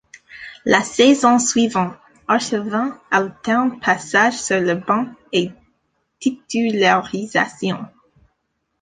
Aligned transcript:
La 0.65 0.81
saison 0.81 1.37
suivante, 1.37 1.95
Archavine 2.27 2.95
alterne 3.11 3.79
passages 3.79 4.41
sur 4.41 4.59
le 4.59 4.73
banc 4.73 5.05
et 5.31 5.51
titularisations. 6.19 7.85